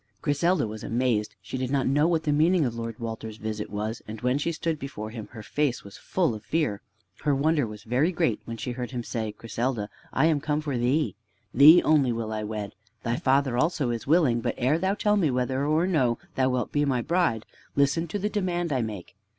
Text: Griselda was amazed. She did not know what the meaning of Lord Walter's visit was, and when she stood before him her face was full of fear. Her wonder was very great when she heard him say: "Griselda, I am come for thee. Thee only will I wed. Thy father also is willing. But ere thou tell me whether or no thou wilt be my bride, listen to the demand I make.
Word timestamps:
Griselda 0.23 0.65
was 0.65 0.83
amazed. 0.83 1.35
She 1.43 1.59
did 1.59 1.69
not 1.69 1.85
know 1.85 2.07
what 2.07 2.23
the 2.23 2.31
meaning 2.31 2.65
of 2.65 2.73
Lord 2.73 2.97
Walter's 2.97 3.37
visit 3.37 3.69
was, 3.69 4.01
and 4.07 4.19
when 4.21 4.39
she 4.39 4.51
stood 4.51 4.79
before 4.79 5.11
him 5.11 5.27
her 5.33 5.43
face 5.43 5.83
was 5.83 5.95
full 5.95 6.33
of 6.33 6.43
fear. 6.43 6.81
Her 7.23 7.35
wonder 7.35 7.67
was 7.67 7.83
very 7.83 8.11
great 8.11 8.41
when 8.45 8.57
she 8.57 8.71
heard 8.71 8.89
him 8.89 9.03
say: 9.03 9.31
"Griselda, 9.37 9.91
I 10.11 10.25
am 10.25 10.41
come 10.41 10.59
for 10.59 10.75
thee. 10.75 11.17
Thee 11.53 11.83
only 11.83 12.11
will 12.11 12.33
I 12.33 12.43
wed. 12.43 12.73
Thy 13.03 13.17
father 13.17 13.55
also 13.59 13.91
is 13.91 14.07
willing. 14.07 14.41
But 14.41 14.55
ere 14.57 14.79
thou 14.79 14.95
tell 14.95 15.17
me 15.17 15.29
whether 15.29 15.63
or 15.67 15.85
no 15.85 16.17
thou 16.33 16.49
wilt 16.49 16.71
be 16.71 16.83
my 16.83 17.03
bride, 17.03 17.45
listen 17.75 18.07
to 18.07 18.17
the 18.17 18.27
demand 18.27 18.73
I 18.73 18.81
make. 18.81 19.15